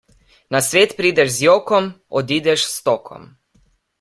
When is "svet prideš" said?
0.69-1.29